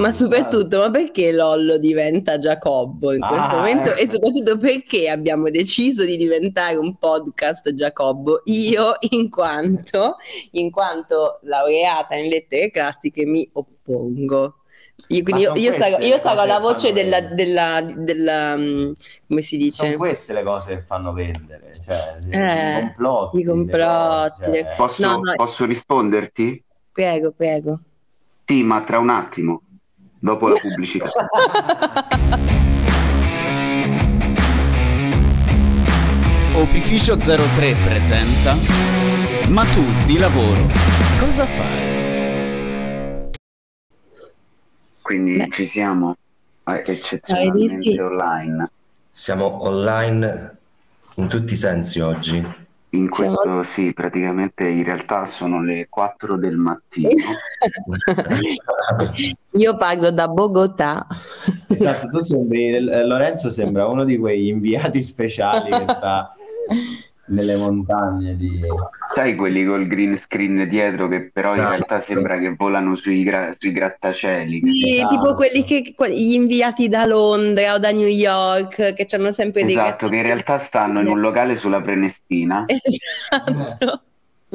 [0.00, 3.94] Ma soprattutto, ma perché Lollo diventa Giacobbo in questo Ah, momento?
[3.94, 4.12] E ecco.
[4.14, 8.40] soprattutto perché abbiamo deciso di diventare un podcast Giacobbo?
[8.46, 10.16] Io, in quanto,
[10.52, 14.54] in quanto laureata in lettere classiche, mi oppongo.
[15.08, 18.92] Io, quindi io, io sarò, io la voce della, della, della, mm,
[19.26, 19.84] come si dice?
[19.86, 23.38] Sono queste le cose che fanno vendere, cioè Eh, i complotti.
[23.38, 25.32] i complotti, cose, cioè- Posso, No, no.
[25.36, 26.62] posso risponderti?
[26.92, 27.80] Prego, prego.
[28.44, 29.62] Sì, ma tra un attimo,
[30.20, 31.10] dopo la pubblicità.
[36.52, 38.54] Opificio 03 presenta
[39.48, 40.66] Ma tu di lavoro
[41.18, 43.30] cosa fai?
[45.00, 45.48] Quindi Beh.
[45.50, 46.16] ci siamo
[46.64, 48.70] eh, eccezionalmente online.
[49.10, 50.56] Siamo online
[51.16, 52.68] in tutti i sensi oggi.
[52.92, 57.08] In Siamo- questo sì, praticamente in realtà sono le 4 del mattino.
[59.52, 61.06] Io parlo da Bogotà.
[61.68, 66.34] Esatto, tu sembri, Lorenzo sembra uno di quei inviati speciali che sta
[67.30, 68.60] nelle montagne di...
[69.14, 71.68] Sai quelli col green screen dietro che però in No.
[71.68, 74.62] realtà sembra che volano sui, gra- sui grattacieli.
[74.66, 75.14] Sì, Esatto.
[75.14, 79.72] tipo quelli che gli inviati da Londra o da New York che hanno sempre dei
[79.72, 84.02] Esatto, che in realtà stanno in un locale sulla Prenestina Esatto.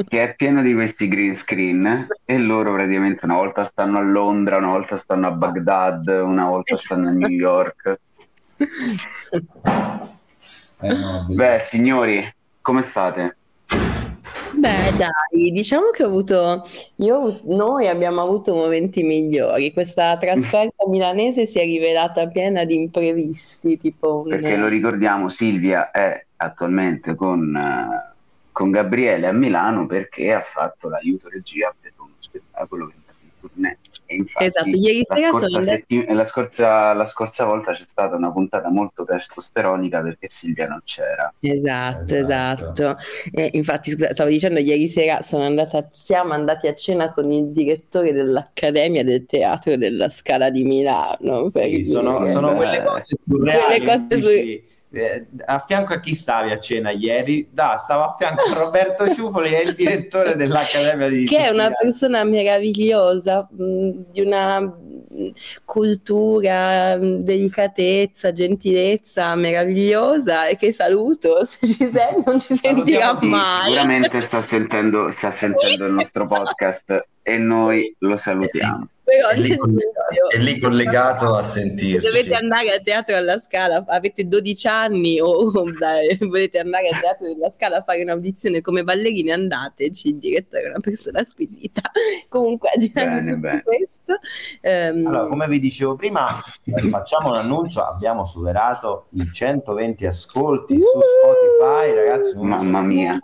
[0.07, 4.57] che è pieno di questi green screen e loro praticamente una volta stanno a Londra,
[4.57, 7.99] una volta stanno a Baghdad, una volta stanno a New York.
[10.81, 12.21] Eh, no, Beh, signori,
[12.66, 13.38] come state?
[14.58, 19.72] Beh, dai, diciamo che ho avuto, io, noi abbiamo avuto momenti migliori.
[19.72, 24.30] Questa trasferta milanese si è rivelata piena di imprevisti, tipo un...
[24.30, 28.16] Perché lo ricordiamo, Silvia è attualmente con, eh,
[28.52, 33.29] con Gabriele a Milano perché ha fatto l'aiuto regia per uno spettacolo che è in
[33.41, 33.77] tournée.
[34.07, 37.71] E infatti Esatto, ieri la sera scorsa, sono andata- setti- la scorsa- la scorsa volta
[37.73, 41.33] c'è stata una puntata molto testosteronica perché Silvia non c'era.
[41.39, 42.63] Esatto, Esatto.
[42.71, 42.97] esatto.
[43.31, 47.51] E infatti, scusa, stavo dicendo, ieri sera sono andata, siamo andati a cena con il
[47.51, 51.49] direttore dell'Accademia del Teatro della Scala di Milano.
[51.49, 53.63] Sì, sono, sono Beh, quelle cose surreali.
[53.85, 54.63] quelle cose dici,
[54.95, 57.47] eh, a fianco a chi stavi a cena ieri?
[57.51, 61.50] Da, stavo a fianco a Roberto Ciufoli, che è il direttore dell'Accademia di che è
[61.50, 65.31] una persona meravigliosa, mh, di una mh,
[65.66, 73.72] cultura, mh, delicatezza, gentilezza meravigliosa e che saluto, se ci sei non ci sentirà mai.
[73.72, 78.88] sicuramente sta sentendo, sta sentendo il nostro podcast e noi lo salutiamo.
[79.05, 79.67] Però È lì, senso,
[80.29, 82.07] è lì collegato a sentirci.
[82.07, 87.27] Dovete andare al teatro alla Scala, avete 12 anni o dai, volete andare al teatro
[87.27, 91.81] della Scala a fare un'audizione come ballerine, andateci, il direttore è una persona squisita.
[92.29, 93.61] Comunque, Bene, tutto bene.
[93.63, 94.19] questo,
[94.61, 96.27] ehm, Allora, come vi dicevo prima,
[96.63, 100.85] eh, facciamo un annuncio, abbiamo superato i 120 ascolti su!
[100.88, 102.38] Spotify, ragazzi.
[102.41, 103.19] Mamma mia.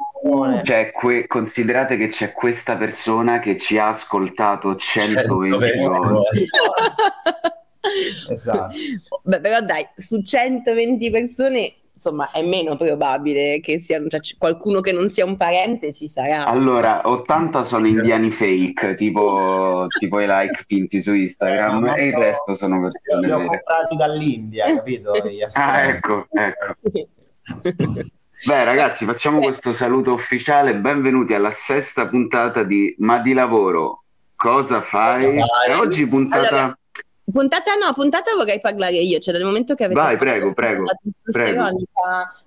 [0.63, 5.70] Cioè, que- considerate che c'è questa persona che ci ha ascoltato 120
[8.29, 8.75] Esatto.
[9.23, 14.81] Beh, però dai, su 120 persone, insomma, è meno probabile che sia cioè, c- qualcuno
[14.81, 16.45] che non sia un parente ci sarà.
[16.45, 22.13] Allora, 80 sono indiani fake, tipo, tipo i like finti su Instagram, no, e il
[22.13, 23.47] resto sono persone Li ho vere.
[23.49, 25.13] comprati dall'India, capito?
[25.53, 26.75] Ah, ecco, ecco.
[28.43, 30.75] Beh, ragazzi, facciamo questo saluto ufficiale.
[30.75, 34.03] Benvenuti alla sesta puntata di Ma di lavoro.
[34.41, 35.25] Cosa fai?
[35.35, 35.71] Cosa fai?
[35.71, 36.47] E oggi puntata.
[36.47, 36.75] Allora,
[37.31, 40.83] Puntata no, puntata vorrei parlare io, cioè dal momento che avete Vai, fatto prego, prego,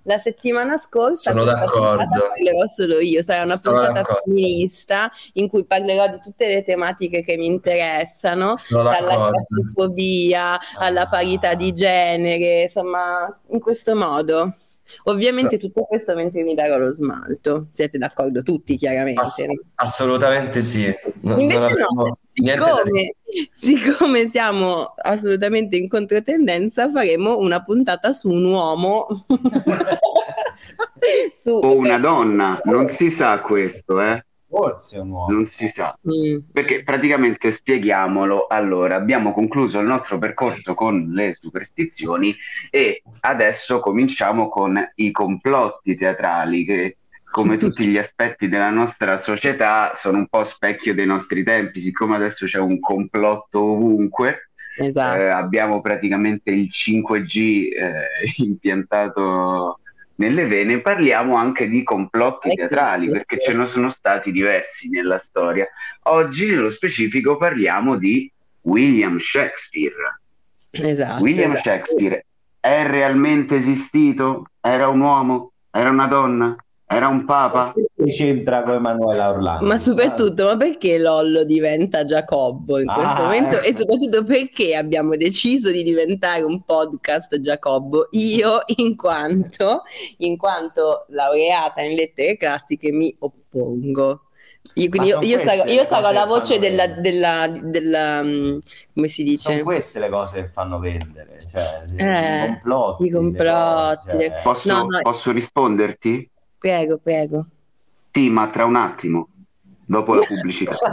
[0.03, 2.05] la settimana scorsa, Sono d'accordo.
[2.05, 4.21] parlerò solo io, sarà una Sono puntata d'accordo.
[4.25, 9.31] femminista in cui parlerò di tutte le tematiche che mi interessano, Sono dalla d'accordo.
[9.31, 14.55] classofobia alla parità di genere, insomma, in questo modo.
[15.03, 17.67] Ovviamente tutto questo mentre mi darò lo smalto.
[17.73, 19.21] Siete d'accordo tutti, chiaramente.
[19.21, 20.93] Ass- assolutamente sì.
[21.21, 23.15] Non- Invece non no, siccome,
[23.53, 29.25] siccome siamo assolutamente in controtendenza, faremo una puntata su un uomo.
[31.35, 34.25] Su- O una donna, non si sa questo, eh?
[34.55, 35.33] Forse un uomo.
[35.33, 35.97] Non si sa.
[36.07, 36.39] Mm.
[36.53, 38.47] Perché praticamente spieghiamolo.
[38.47, 42.33] Allora, abbiamo concluso il nostro percorso con le superstizioni
[42.69, 46.97] e adesso cominciamo con i complotti teatrali che
[47.29, 52.15] come tutti gli aspetti della nostra società sono un po' specchio dei nostri tempi, siccome
[52.15, 55.19] adesso c'è un complotto ovunque, Esatto.
[55.19, 57.37] eh, abbiamo praticamente il 5G
[57.73, 58.07] eh,
[58.41, 59.79] impiantato
[60.15, 62.55] nelle vene, parliamo anche di complotti Ecco.
[62.55, 65.67] teatrali, perché ce ne sono stati diversi nella storia.
[66.03, 68.31] Oggi, nello specifico, parliamo di
[68.61, 70.19] William Shakespeare.
[70.71, 71.23] Esatto.
[71.23, 71.69] William esatto.
[71.69, 72.25] Shakespeare
[72.59, 74.49] è realmente esistito?
[74.59, 75.51] Era un uomo?
[75.69, 76.55] Era una donna?
[76.87, 77.73] Era un papa?
[77.73, 79.65] Che c'entra con Emanuela Orlando?
[79.65, 83.57] Ma soprattutto, ma perché Lollo diventa Giacobbo in questo Ah, momento?
[83.57, 83.65] ecco.
[83.65, 88.09] E soprattutto perché abbiamo deciso di diventare un podcast Giacobbo?
[88.11, 89.81] Io, in quanto,
[90.17, 94.21] in quanto laureata in lettere classiche, mi oppongo.
[94.75, 98.57] Io, quindi io, sono io sarò, io sarò la voce della, della, della, mm,
[98.93, 99.51] come si dice?
[99.51, 103.05] Sono queste le cose che fanno vendere, cioè Eh, i complotti.
[103.05, 104.99] i complotti, cose, cioè- Posso, No, no.
[105.01, 106.29] posso risponderti?
[106.65, 107.45] Prego, prego.
[108.11, 109.29] Sì, ma tra un attimo,
[109.85, 110.75] dopo la pubblicità.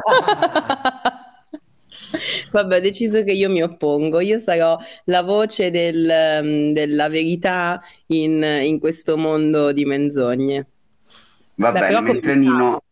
[2.52, 4.20] Vabbè, ho deciso che io mi oppongo.
[4.20, 10.66] Io sarò la voce del, mm, della verità in, in questo mondo di menzogne.
[11.54, 12.34] Va Beh, bene, mentre.
[12.34, 12.82] Nino,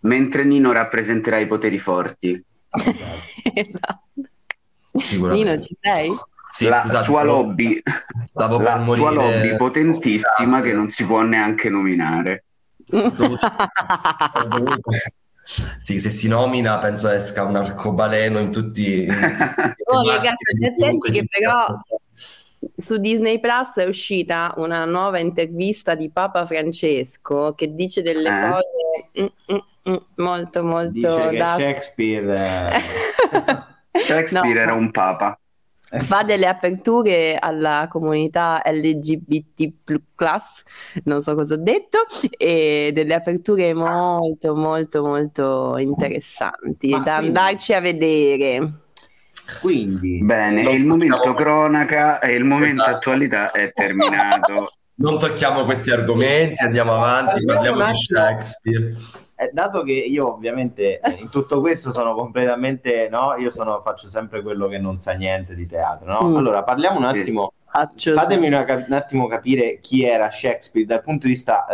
[0.00, 2.42] mentre Nino rappresenterà i poteri forti.
[3.52, 4.02] esatto.
[4.94, 5.44] Sicuramente.
[5.44, 6.10] Nino, ci sei?
[6.50, 7.80] Sì, la scusate, sua lobby,
[8.24, 9.12] stavo per la morire.
[9.12, 12.44] sua lobby potentissima che non si può neanche nominare.
[12.86, 13.38] Dovuto-
[15.78, 21.10] Sì, se si nomina penso esca un arcobaleno in tutti, in tutti i Oh, ragazzi,
[21.10, 21.80] che però-.
[22.76, 28.50] Su Disney Plus è uscita una nuova intervista di Papa Francesco che dice delle Eh?
[28.50, 31.54] cose mm, mm, mm, molto, molto Dice che da...
[31.58, 32.70] Shakespeare
[34.06, 34.60] Shakespeare No.
[34.60, 35.39] era un papa.
[35.98, 39.72] Fa delle aperture alla comunità LGBT+,
[41.04, 42.06] non so cosa ho detto,
[42.36, 48.72] e delle aperture molto, molto, molto interessanti Ma da quindi- andarci a vedere.
[49.60, 52.96] quindi Bene, il momento cronaca e il momento Esatto.
[52.96, 54.74] attualità è terminato.
[55.00, 57.94] Non tocchiamo questi argomenti, andiamo avanti, Parliamo di.
[57.94, 58.92] Shakespeare.
[59.40, 64.06] Eh, dato che io ovviamente eh, in tutto questo sono completamente no, io sono, faccio
[64.06, 66.28] sempre quello che non sa niente di teatro, no?
[66.28, 66.36] Mm.
[66.36, 71.32] Allora parliamo un attimo, fatemi una un attimo capire chi era Shakespeare dal punto di
[71.32, 71.64] vista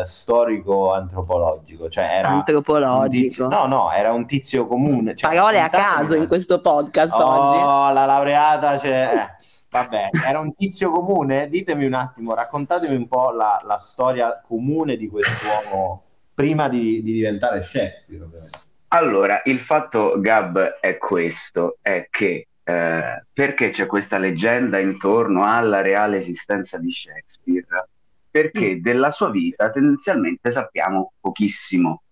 [0.00, 3.08] eh, storico-antropologico, cioè era antropologico.
[3.08, 5.14] tizio, no, no, era un tizio comune.
[5.16, 7.94] cioè, Parole a caso in questo podcast Oh, oggi.
[7.94, 11.48] la laureata, cioè, eh, vabbè, era un tizio comune?
[11.48, 16.02] Ditemi un attimo, raccontatemi un po' la, la storia comune di quest'uomo
[16.38, 18.58] prima di, di diventare Shakespeare, ovviamente.
[18.88, 25.80] Allora, il fatto, Gab, è questo, è che eh, perché c'è questa leggenda intorno alla
[25.80, 27.88] reale esistenza di Shakespeare?
[28.30, 32.02] Perché della sua vita tendenzialmente sappiamo pochissimo.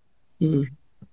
[0.43, 0.63] Mm.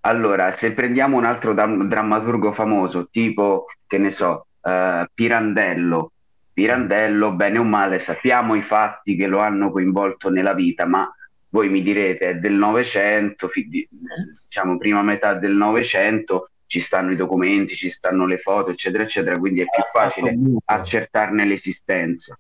[0.01, 6.11] Allora, se prendiamo un altro dam- drammaturgo famoso, tipo, che ne so, eh, Pirandello,
[6.53, 11.09] Pirandello, bene o male, sappiamo i fatti che lo hanno coinvolto nella vita, ma
[11.55, 13.89] voi mi direte, è del Novecento, fi- di-
[14.43, 19.39] diciamo prima metà del Novecento, ci stanno i documenti, ci stanno le foto, eccetera, eccetera,
[19.39, 22.37] quindi è più facile accertarne l'esistenza.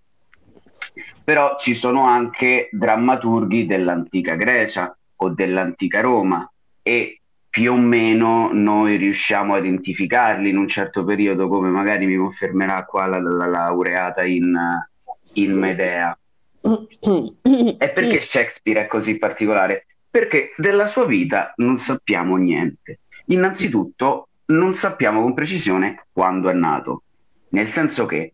[1.23, 6.51] Però ci sono anche drammaturghi dell'antica Grecia o dell'antica Roma
[6.83, 12.17] e più o meno noi riusciamo a identificarli in un certo periodo, come magari mi
[12.17, 14.59] confermerà qua la, la- la laureata in,
[15.35, 16.19] in Medea.
[16.65, 19.87] E perché Shakespeare è così particolare?
[20.11, 23.01] Perché della sua vita non sappiamo niente.
[23.27, 27.03] Innanzitutto non sappiamo con precisione quando è nato,
[27.51, 28.33] nel senso che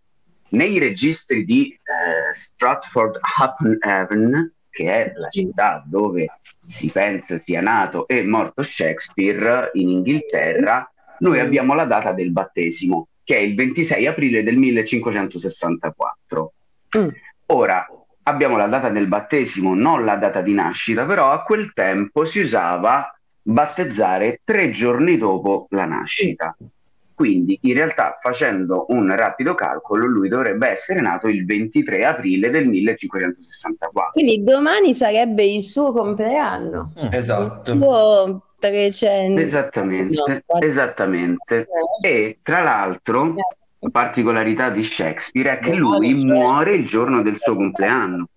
[0.50, 7.60] nei registri di eh, Stratford upon Avon, che è la città dove si pensa sia
[7.60, 10.88] nato e morto Shakespeare in Inghilterra,
[11.20, 16.52] noi abbiamo la data del battesimo, che è il 26 aprile del 1564.
[16.98, 17.08] Mm.
[17.46, 17.86] Ora,
[18.30, 22.40] abbiamo la data del battesimo, non la data di nascita, però a quel tempo si
[22.40, 26.56] usava battezzare tre giorni dopo la nascita.
[27.14, 32.66] Quindi, in realtà, facendo un rapido calcolo, lui dovrebbe essere nato il 23 aprile del
[32.66, 34.12] 1564.
[34.12, 36.94] Quindi domani sarebbe il suo compleanno.
[37.10, 37.72] Esatto.
[37.74, 39.38] Suo 300.
[39.38, 41.66] Esattamente, No, esattamente.
[42.02, 43.34] E tra l'altro,
[43.90, 48.28] particolarità di Shakespeare è che No, lui cioè- muore il giorno del suo compleanno.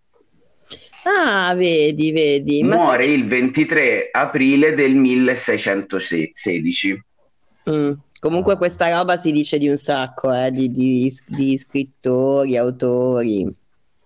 [1.05, 2.63] Ah, vedi, vedi.
[2.63, 7.03] Ma Muore sai- il 23 aprile del 1616.
[7.69, 7.91] Mm.
[8.19, 13.45] Comunque questa roba si dice di un sacco, eh, di, di- di scrittori, autori.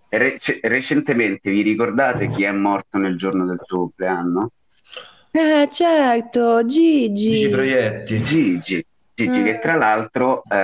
[0.08, 4.50] Rec- recentemente vi ricordate chi è morto nel giorno del suo compleanno?
[5.30, 7.30] Eh, certo, Gigi.
[7.30, 8.22] Gigi Proietti.
[8.24, 8.84] Gigi,
[9.18, 9.44] Gigi Mm.
[9.44, 10.56] che tra l'altro eh,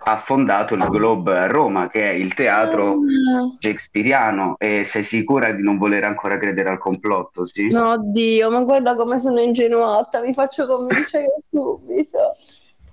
[0.00, 3.56] ha fondato il Globe a Roma, che è il teatro Ah.
[3.58, 4.56] shakespeariano.
[4.58, 7.46] E sei sicura di non voler ancora credere al complotto?
[7.46, 7.68] Sì?
[7.68, 12.36] No, Dio, ma guarda come sono ingenuata, mi faccio convincere subito.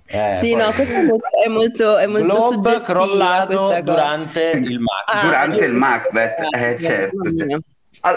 [0.08, 4.80] Eh, Sì, poi- no, questo è molto, è molto, è molto Globe crollato durante il
[4.80, 5.12] match.
[5.14, 7.16] Ah, Durante il Macbeth, eh, Eh, certo.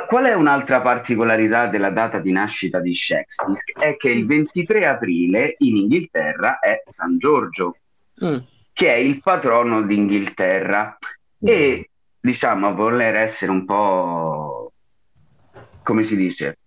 [0.08, 3.60] Qual è un'altra particolarità della data di nascita di Shakespeare?
[3.74, 7.78] È che il 23 aprile in Inghilterra è San Giorgio,
[8.24, 8.38] Mm.
[8.74, 10.98] che è il patrono d'Inghilterra.
[11.42, 14.74] E diciamo a voler essere un po'
[15.82, 16.58] come si dice?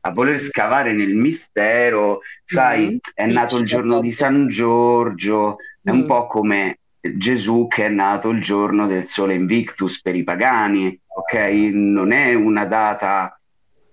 [0.00, 2.98] A voler scavare nel mistero, sai, Mhm.
[3.14, 6.06] è nato il giorno di San Giorgio, è un Mm.
[6.06, 11.34] po' come Gesù che è nato il giorno del sole Invictus per i pagani, ok?
[11.72, 13.40] Non è una data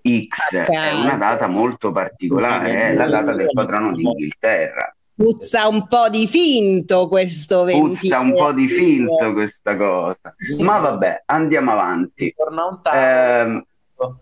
[0.02, 4.94] X, è una data molto particolare, è la data del patrono d'Inghilterra.
[5.14, 10.34] Puzza un po' di finto questo 23 Puzza un po' di finto questa cosa.
[10.60, 12.32] Ma vabbè, andiamo avanti.
[12.36, 13.66] Torna un tavolo.
[13.98, 14.18] Ehm,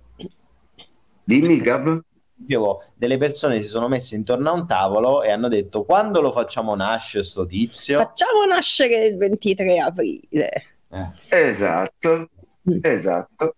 [1.23, 2.01] dimmi, Gab?
[2.39, 6.33] Dicevo, delle persone si sono messe intorno a un tavolo e hanno detto quando lo
[6.33, 7.99] facciamo nascere sto tizio?
[7.99, 10.51] Facciamo nascere il 23 aprile.
[10.91, 11.09] Eh.
[11.31, 12.29] Esatto,
[12.69, 12.79] Mm.
[12.83, 13.55] esatto.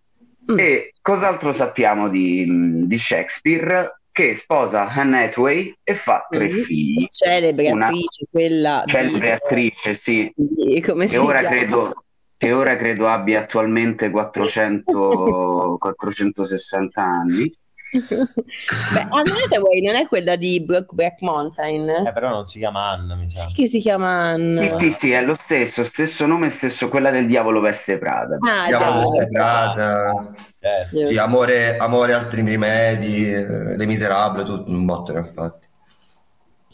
[0.52, 0.58] Mm.
[0.58, 3.94] E cos'altro sappiamo di, di Shakespeare?
[4.12, 6.62] Che sposa Anne Hathaway e fa tre Mm.
[6.62, 7.06] figli.
[7.08, 11.54] Celebre Una- attrice, quella di- Celebre attrice, sì, di- come che si ora chiama?
[11.56, 12.04] credo,
[12.37, 17.52] che ora credo abbia attualmente 400, 460 anni.
[17.90, 21.88] Beh, Anne Hathaway non è quella di Brokeback Mountain?
[21.88, 23.47] Eh, però non si chiama Anna, mi sa.
[23.47, 24.78] Sì che si chiama Anne.
[24.78, 28.37] Sì, sì, sì, è lo stesso, stesso nome, stesso quella del Diavolo Veste Prada.
[28.40, 29.00] Ah, Diavolo.
[29.00, 30.33] Veste Prada.
[30.61, 31.02] Certo.
[31.04, 35.66] Sì, amore, amore altri rimedi, eh, Le Miserabili, tutto un botto ne ha fatti.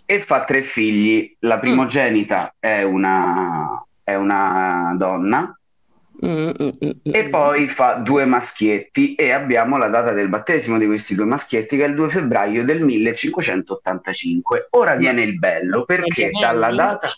[0.07, 1.37] E fa tre figli.
[1.41, 5.64] La primogenita è una, è una donna, Mm, mm, mm, mm.
[6.21, 11.77] E poi fa due maschietti e abbiamo la data del battesimo di questi due maschietti
[11.77, 14.69] che è il 2 febbraio del 1585.
[14.71, 17.09] Ora viene il bello perché dalla data...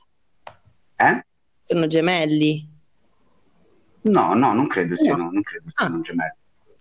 [0.96, 1.24] Eh?
[1.62, 2.66] Sono gemelli.
[4.02, 5.30] No, no, non credo siano, No.
[5.32, 5.84] non credo Ah.
[5.86, 6.34] siano gemelli.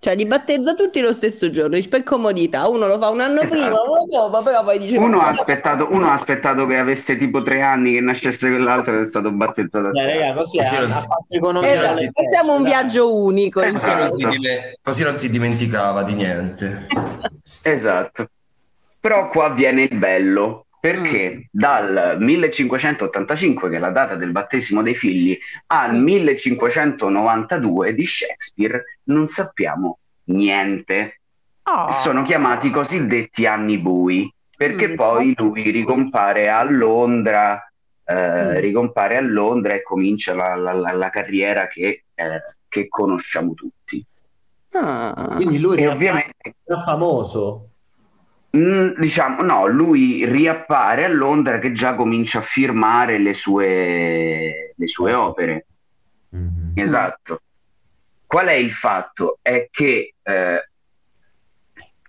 [0.05, 2.67] Cioè, li battezza tutti lo stesso giorno, per comodità.
[2.67, 3.49] Uno lo fa un anno Esatto.
[3.59, 4.97] prima, uno dopo, però poi dice...
[4.99, 9.05] Uno ha, aspettato, uno ha aspettato che avesse tipo tre anni che nascesse quell'altro ed
[9.05, 9.87] è stato battezzato.
[9.87, 11.71] Eh, tre raga, così Così ha, si- fatto economia.
[11.71, 16.03] Esatto, alle facciamo un viaggio unico Eh, Così non, si dime- così non si dimenticava
[16.03, 16.85] di niente.
[17.63, 18.29] Esatto.
[18.99, 24.93] Però qua viene il bello, perché dal 1585, che è la data del battesimo dei
[24.93, 25.35] figli,
[25.67, 31.21] al 1592 di Shakespeare non sappiamo niente.
[31.63, 31.91] Oh.
[31.91, 34.95] Sono chiamati i cosiddetti anni bui, perché Mm.
[34.95, 37.67] poi lui ricompare a Londra,
[38.05, 38.57] eh, Mm.
[38.59, 44.05] ricompare a Londra e comincia la, la- la- la carriera che, eh, che conosciamo tutti.
[44.73, 45.31] Ah.
[45.35, 47.69] Quindi lui era ovviamente era famoso.
[48.55, 54.87] Mm, diciamo, no, lui riappare a Londra che già comincia a firmare le sue, le
[54.87, 55.65] sue opere.
[56.75, 57.41] Esatto.
[58.25, 59.39] Qual è il fatto?
[59.41, 60.69] È che eh,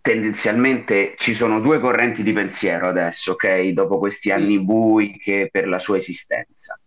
[0.00, 3.68] tendenzialmente ci sono due correnti di pensiero adesso, ok?
[3.68, 6.78] Dopo questi anni bui che per la sua esistenza.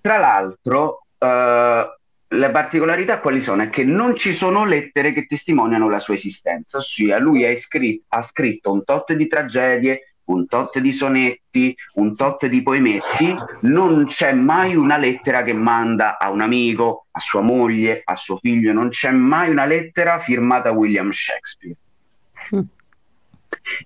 [0.00, 1.98] Tra l'altro, eh,
[2.32, 3.62] le particolarità quali sono?
[3.62, 8.02] È che non ci sono lettere che testimoniano la sua esistenza, ossia lui ha, iscri-
[8.08, 14.06] ha scritto un tot di tragedie, un tot di sonetti, un tot di poemetti, non
[14.06, 18.72] c'è mai una lettera che manda a un amico, a sua moglie, a suo figlio,
[18.72, 21.76] non c'è mai una lettera firmata William Shakespeare.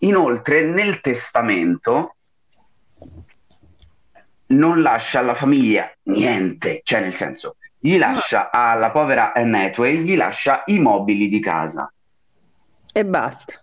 [0.01, 2.15] Inoltre, nel testamento
[4.49, 7.56] non lascia alla famiglia niente, cioè nel senso,
[7.87, 11.89] gli lascia alla povera Anne Hathaway, gli lascia i mobili di casa.
[12.93, 13.63] E basta.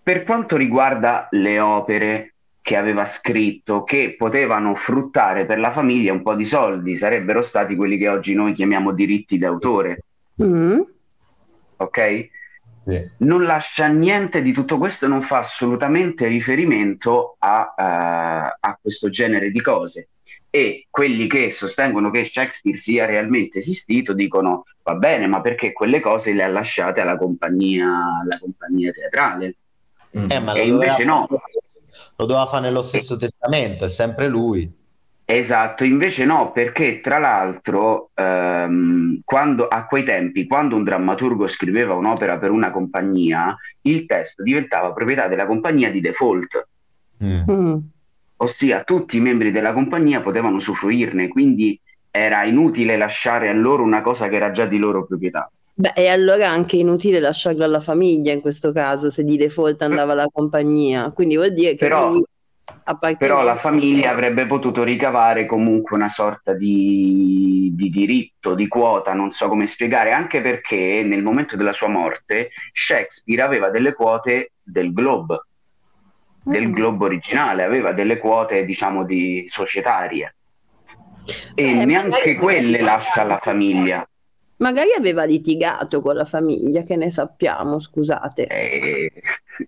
[0.00, 6.22] Per quanto riguarda le opere che aveva scritto, che potevano fruttare per la famiglia un
[6.22, 9.98] po' di soldi, sarebbero stati quelli che oggi noi chiamiamo diritti d'autore,
[10.40, 10.80] Mm.
[11.78, 12.28] ok?
[13.18, 19.50] Non lascia niente di tutto questo, non fa assolutamente riferimento a, eh, a questo genere
[19.50, 20.08] di cose.
[20.48, 26.00] E quelli che sostengono che Shakespeare sia realmente esistito dicono va bene, ma perché quelle
[26.00, 27.88] cose le ha lasciate alla compagnia,
[28.22, 29.56] alla compagnia teatrale?
[30.16, 30.30] Mm.
[30.30, 31.26] Eh, ma E invece doveva, no.
[32.16, 34.84] lo doveva fare nello stesso testamento, è sempre lui.
[35.28, 41.94] Esatto, invece no, perché tra l'altro ehm, quando, a quei tempi, quando un drammaturgo scriveva
[41.94, 46.68] un'opera per una compagnia, il testo diventava proprietà della compagnia di default,
[47.24, 47.76] Mm.
[48.36, 51.80] ossia tutti i membri della compagnia potevano usufruirne, quindi
[52.10, 55.50] era inutile lasciare a loro una cosa che era già di loro proprietà.
[55.74, 60.12] Beh, e allora anche inutile lasciarlo alla famiglia in questo caso, se di default andava
[60.12, 61.10] alla compagnia.
[61.12, 62.22] Quindi vuol dire che Però- lui
[63.16, 69.30] Però la famiglia avrebbe potuto ricavare comunque una sorta di, di, diritto, di quota, non
[69.30, 74.92] so come spiegare, anche perché nel momento della sua morte Shakespeare aveva delle quote del
[74.92, 75.42] Globe,
[76.42, 76.72] del mm.
[76.72, 80.34] Globe originale, aveva delle quote diciamo di societarie
[81.54, 84.08] e eh, neanche quelle lascia alla famiglia.
[84.58, 88.46] Magari aveva litigato con la famiglia, che ne sappiamo, scusate.
[88.46, 89.12] Eh,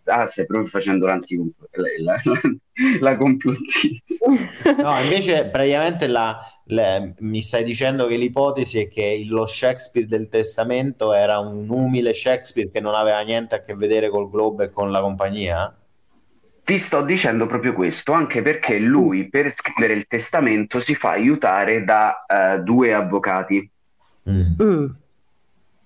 [0.05, 1.93] ah, stai proprio facendo l'anticomplottista.
[2.03, 2.41] La, la,
[3.01, 4.29] la complottista.
[4.83, 10.29] No, invece praticamente la, la, mi stai dicendo che l'ipotesi è che lo Shakespeare del
[10.29, 14.71] testamento era un umile Shakespeare che non aveva niente a che vedere col Globo e
[14.71, 15.75] con la compagnia?
[16.65, 21.85] Ti sto dicendo proprio questo, anche perché lui per scrivere il testamento si fa aiutare
[21.85, 23.71] da uh, due avvocati
[24.29, 24.63] Mm.
[24.63, 24.87] mm.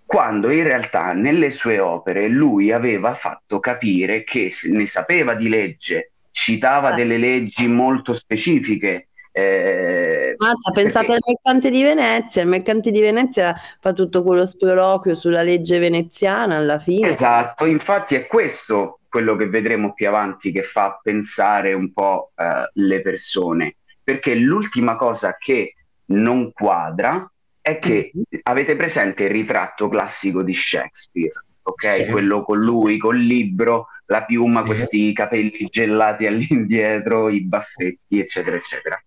[0.05, 6.13] Quando in realtà nelle sue opere lui aveva fatto capire che ne sapeva di legge,
[6.31, 6.95] citava ah.
[6.95, 9.09] delle leggi molto specifiche.
[9.35, 11.13] Eh, Mazza, pensate perché...
[11.13, 16.57] al mercante di Venezia, il mercante di Venezia fa tutto quello sproloquio sulla legge veneziana
[16.57, 17.09] alla fine.
[17.09, 22.71] Esatto, infatti è questo quello che vedremo più avanti che fa pensare un po' eh,
[22.73, 25.75] le persone, perché l'ultima cosa che
[26.07, 27.32] non quadra
[27.63, 28.41] è che mm-hmm.
[28.43, 32.05] avete presente il ritratto classico di Shakespeare, ok?
[32.05, 32.11] Sì.
[32.11, 34.67] Quello con lui, col libro, la piuma, sì.
[34.67, 39.03] questi capelli gelati all'indietro, i baffetti, eccetera, eccetera.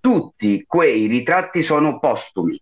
[0.00, 2.60] Tutti quei ritratti sono postumi.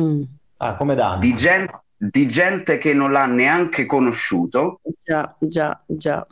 [0.00, 0.22] Mm.
[0.56, 1.18] Ah, come da?
[1.20, 4.80] Di gente, di gente che non l'ha neanche conosciuto.
[5.04, 6.26] Già, già, già.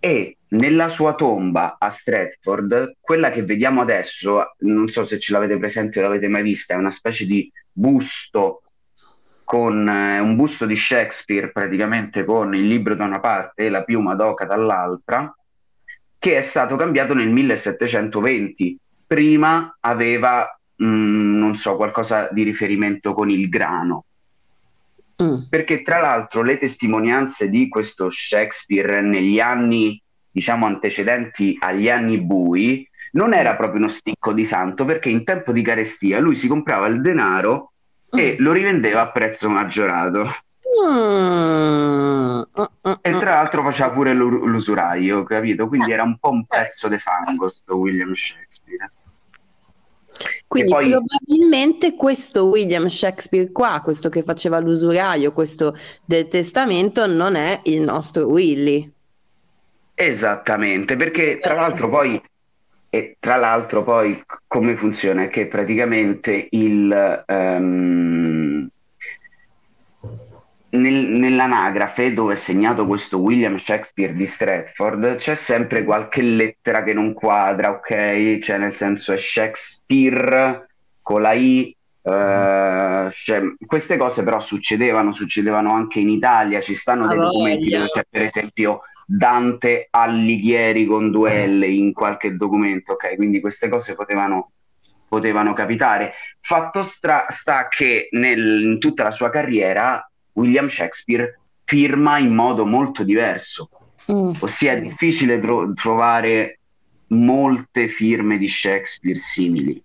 [0.00, 5.58] E nella sua tomba a Stratford, quella che vediamo adesso, non so se ce l'avete
[5.58, 8.62] presente o l'avete mai vista, è una specie di busto
[9.46, 13.84] con eh, un busto di Shakespeare praticamente con il libro da una parte e la
[13.84, 15.34] piuma d'oca dall'altra,
[16.18, 18.78] che è stato cambiato nel 1720.
[19.06, 24.04] Prima aveva, mh, mm, non so, qualcosa di riferimento con il grano.
[25.22, 25.42] Mm.
[25.48, 30.00] Perché tra l'altro le testimonianze di questo Shakespeare negli anni
[30.36, 35.50] diciamo antecedenti agli anni bui, non era proprio uno sticco di santo perché in tempo
[35.50, 37.72] di carestia lui si comprava il denaro
[38.14, 38.18] mm.
[38.18, 40.26] e lo rivendeva a prezzo maggiorato.
[40.84, 42.42] Mm.
[43.00, 45.68] E tra l'altro faceva pure l'usuraio, capito?
[45.68, 48.90] Quindi era un po' un pezzo di fango sto William Shakespeare.
[50.46, 50.90] Quindi poi...
[50.90, 57.80] probabilmente questo William Shakespeare qua, questo che faceva l'usuraio, questo del testamento, non è il
[57.80, 58.92] nostro Willy.
[59.98, 62.20] Esattamente, perché tra l'altro poi,
[62.90, 65.22] e tra l'altro poi come funziona?
[65.22, 68.68] È che praticamente il, um,
[70.68, 76.92] nel, nell'anagrafe dove è segnato questo William Shakespeare di Stratford c'è sempre qualche lettera che
[76.92, 78.38] non quadra, ok?
[78.40, 80.68] Cioè nel senso è Shakespeare
[81.00, 81.74] con la I.
[82.02, 87.88] Uh, cioè, queste cose però succedevano, succedevano anche in Italia, ci stanno dei documenti dove
[87.88, 93.14] c'è per esempio Dante Alighieri con due L in qualche documento, ok?
[93.14, 94.50] Quindi queste cose potevano,
[95.08, 96.14] potevano capitare.
[96.40, 102.66] Fatto stra- sta che nel, in tutta la sua carriera William Shakespeare firma in modo
[102.66, 103.70] molto diverso,
[104.10, 104.30] mm.
[104.40, 106.58] ossia è difficile tro- trovare
[107.08, 109.80] molte firme di Shakespeare simili.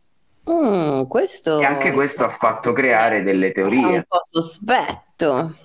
[0.49, 1.59] Mm, questo...
[1.59, 3.79] E anche questo ha fatto creare delle teorie.
[3.79, 5.55] È un po' sospetto.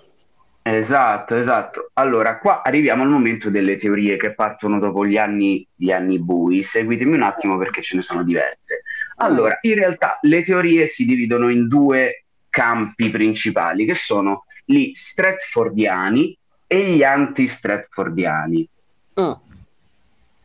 [0.68, 1.90] Esatto, esatto.
[1.92, 6.64] Allora, qua arriviamo al momento delle teorie che partono dopo gli anni, gli anni bui.
[6.64, 8.83] Seguitemi un attimo perché ce ne sono diverse.
[9.18, 16.37] Allora, in realtà le teorie si dividono in due campi principali, che sono gli Stratfordiani
[16.66, 18.68] e gli anti-Stratfordiani.
[19.14, 19.42] Oh.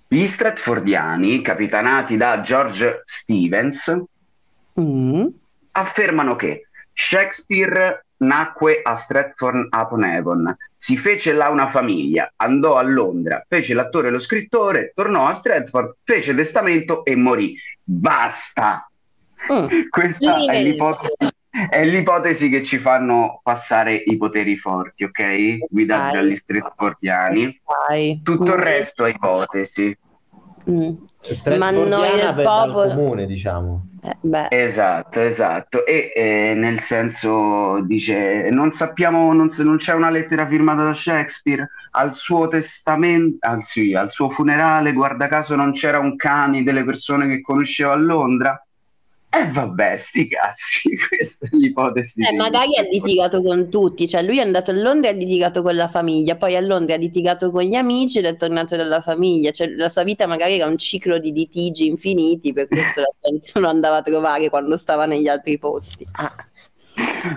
[0.07, 3.91] Gli Stratfordiani, capitanati da George Stevens,
[4.79, 5.25] mm.
[5.71, 10.55] affermano che Shakespeare nacque a Stratford upon Avon.
[10.75, 15.33] Si fece là una famiglia, andò a Londra, fece l'attore e lo scrittore, tornò a
[15.33, 17.55] Stratford, fece testamento e morì.
[17.83, 18.89] Basta!
[19.51, 19.67] Mm.
[19.89, 21.15] Questa è l'ipotesi,
[21.69, 25.67] è l'ipotesi, che ci fanno passare i poteri forti, ok?
[25.69, 27.61] Guidati dagli Stratfordiani.
[28.23, 29.97] Tutto il resto è ipotesi.
[30.71, 31.57] Mm.
[31.57, 33.85] Ma noi del popolo comune, diciamo.
[34.01, 35.85] Eh, esatto, esatto.
[35.85, 41.69] E eh, nel senso dice: Non sappiamo, non, non, c'è una lettera firmata da Shakespeare
[41.91, 44.93] al suo testamento, anzi, al suo funerale.
[44.93, 48.65] Guarda caso, non c'era un cane delle persone che conosceva a Londra.
[49.33, 52.21] Eh vabbè, sti cazzi, questa è l'ipotesi.
[52.21, 55.61] Eh, magari ha litigato con tutti, cioè lui è andato a Londra e ha litigato
[55.61, 59.01] con la famiglia, poi a Londra ha litigato con gli amici ed è tornato dalla
[59.01, 63.11] famiglia, cioè la sua vita magari era un ciclo di litigi infiniti, per questo la
[63.21, 66.05] gente non lo andava a trovare quando stava negli altri posti.
[66.13, 66.35] Ah.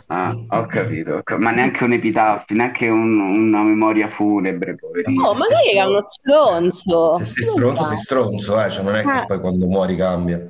[0.07, 5.26] Ah, ho capito, ma neanche un epitaffio, neanche un- una memoria funebre, poverino.
[5.28, 7.14] Oh, magari era uno stronzo.
[7.18, 9.24] Se sei stronzo, sei stronzo, eh, cioè non è che Ah.
[9.26, 10.40] poi quando muori cambia.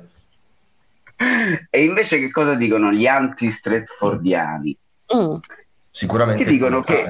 [1.17, 4.77] E invece che cosa dicono gli anti-Stratfordiani?
[5.15, 5.35] Mm.
[5.89, 7.07] Sicuramente Che dicono che-.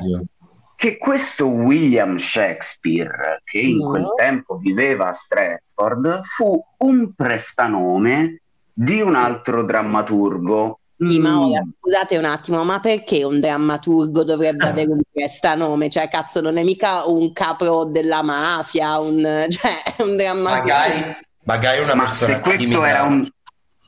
[0.77, 3.89] Che questo William Shakespeare, che in No.
[3.91, 8.41] quel tempo viveva a Stratford, fu un prestanome
[8.73, 10.79] di un altro drammaturgo.
[10.97, 11.69] Sì, ma ora Mm.
[11.79, 14.69] scusate un attimo, ma perché un drammaturgo dovrebbe Eh.
[14.69, 15.89] avere un prestanome?
[15.89, 19.17] Cioè, cazzo, non è mica un capro della mafia, un,
[19.49, 20.67] cioè, un drammaturgo.
[20.67, 23.25] Magari, magari una Ma persona se questo, era un,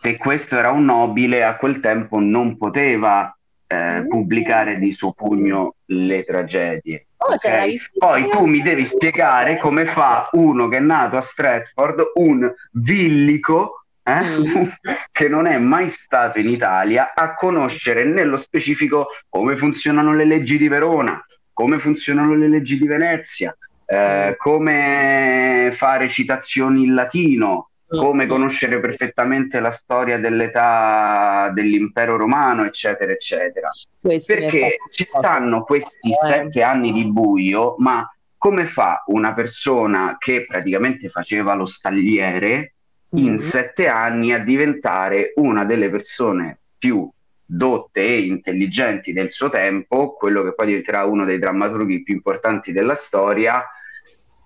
[0.08, 3.32] se questo era un nobile, a quel tempo non poteva
[3.70, 4.08] eh, Mm.
[4.08, 7.08] pubblicare di suo pugno le tragedie.
[7.18, 7.58] Oh, c'è ok?
[7.58, 8.08] la risposta.
[8.08, 13.84] Poi tu mi devi spiegare come fa uno che è nato a Stratford, un villico,
[14.04, 14.68] eh, Mm.
[15.12, 20.58] che non è mai stato in Italia, a conoscere nello specifico come funzionano le leggi
[20.58, 23.54] di Verona, come funzionano le leggi di Venezia,
[23.86, 33.12] eh, come fare citazioni in latino, come conoscere perfettamente la storia dell'età dell'impero romano, eccetera,
[33.12, 33.70] eccetera.
[34.00, 36.26] Questo Perché ci stanno questi eh.
[36.26, 42.74] sette anni di buio, ma come fa una persona che praticamente faceva lo stagliere
[43.12, 43.38] in Mm.
[43.38, 47.10] sette anni a diventare una delle persone più
[47.50, 52.74] dotte e intelligenti del suo tempo, quello che poi diventerà uno dei drammaturghi più importanti
[52.74, 53.64] della storia,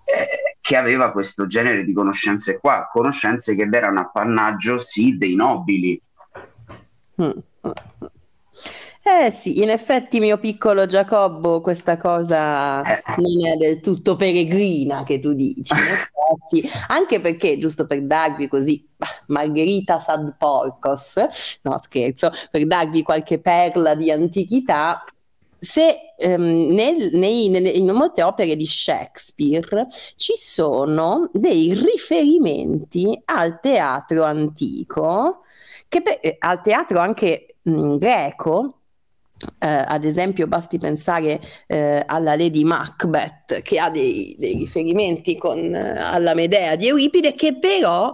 [0.04, 6.00] eh, che aveva questo genere di conoscenze qua, conoscenze che erano appannaggio sì dei nobili.
[7.20, 7.30] Mm.
[9.04, 13.02] Eh sì, in effetti, mio piccolo Giacobbo, questa cosa Eh.
[13.16, 18.46] non è del tutto peregrina che tu dici, in effetti, anche perché, giusto per darvi
[18.46, 18.88] così,
[19.26, 21.16] Margherita Sad Porcos,
[21.62, 25.04] no scherzo, per darvi qualche perla di antichità,
[25.64, 33.60] se ehm, nel- nei- nelle- in molte opere di Shakespeare ci sono dei riferimenti al
[33.60, 35.42] teatro antico,
[35.88, 38.78] per- eh, al teatro anche mh, greco,
[39.58, 45.58] eh, ad esempio, basti pensare eh, alla Lady Macbeth, che ha dei, dei riferimenti con,
[45.74, 48.12] eh, alla Medea di Euripide, che però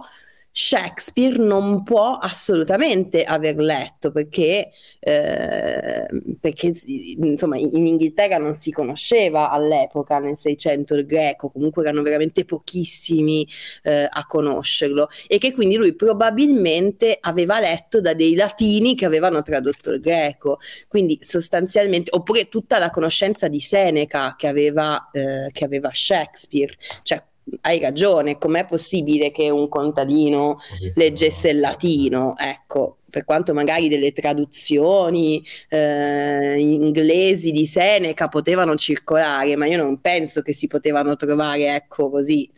[0.51, 6.07] Shakespeare non può assolutamente aver letto perché, eh,
[6.39, 6.73] perché
[7.17, 12.45] insomma, in in Inghilterra non si conosceva all'epoca, nel 600, il greco, comunque erano veramente
[12.45, 13.47] pochissimi
[13.83, 19.41] eh, a conoscerlo e che quindi lui probabilmente aveva letto da dei latini che avevano
[19.41, 20.59] tradotto il greco.
[20.87, 26.75] Quindi sostanzialmente, oppure tutta la conoscenza di Seneca che aveva, eh, che aveva Shakespeare.
[27.03, 27.23] Cioè,
[27.61, 30.59] hai ragione, com'è possibile che un contadino
[30.95, 32.35] leggesse il latino?
[32.37, 39.99] Ecco, per quanto magari delle traduzioni eh, inglesi di Seneca potevano circolare, ma io non
[39.99, 42.49] penso che si potevano trovare, ecco, così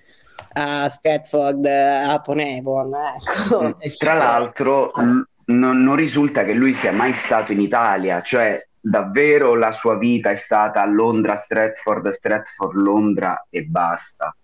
[0.54, 3.80] a Stratford a Ponevon, ecco.
[3.80, 8.65] E tra l'altro n- non, non risulta che lui sia mai stato in Italia, cioè
[8.80, 14.36] davvero la sua vita è stata a Londra, Stratford, Stratford, Londra e basta,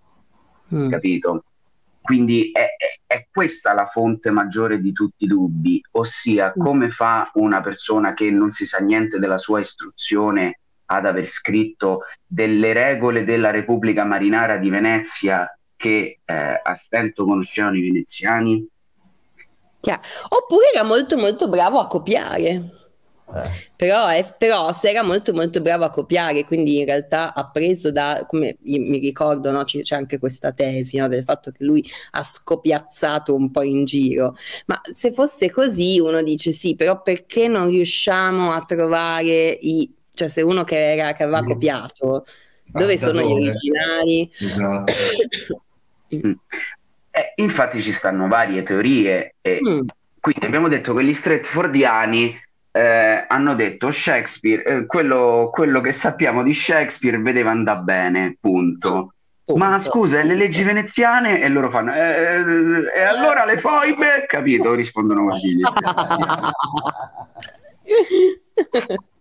[0.74, 0.90] Mm.
[0.90, 1.44] capito?
[2.02, 6.62] Quindi è, è- è questa la fonte maggiore di tutti i dubbi, ossia Mm.
[6.62, 12.04] come fa una persona che non si sa niente della sua istruzione ad aver scritto
[12.26, 18.66] delle regole della Repubblica Marinara di Venezia che eh, a stento conoscevano i veneziani?
[19.82, 20.02] Chiaro.
[20.30, 22.77] Oppure era molto molto bravo a copiare.
[23.30, 23.50] Eh.
[23.76, 27.92] Però, è- però se era molto molto bravo a copiare, quindi in realtà ha preso
[27.92, 32.24] da, come mi ricordo, no, c'è anche questa tesi no, del fatto che lui ha
[32.24, 34.36] scopiazzato un po' in giro.
[34.68, 40.30] Ma se fosse così, uno dice sì, però perché non riusciamo a trovare i, cioè
[40.30, 42.24] se uno che, era, che aveva copiato,
[42.74, 43.34] Ah, dove da sono gli dove?
[43.34, 44.32] originali?
[44.40, 44.94] Esatto.
[47.12, 49.88] Eh, infatti ci stanno varie teorie e Mm.
[50.20, 52.40] quindi abbiamo detto che gli Stratfordiani
[52.78, 59.13] eh, hanno detto Shakespeare, eh, quello, quello che sappiamo di Shakespeare vedeva andare bene, punto.
[59.56, 59.84] Ma Punto.
[59.84, 61.42] scusa, e le leggi veneziane?
[61.42, 62.44] E loro fanno, "Eh,
[62.98, 64.26] e allora le foibe?
[64.28, 64.74] Capito?
[64.74, 65.62] Rispondono così.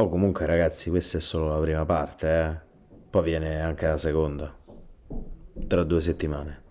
[0.00, 2.60] Oh, comunque ragazzi, questa è solo la prima parte, eh.
[3.10, 4.56] Poi viene anche la seconda,
[5.66, 6.67] tra due settimane.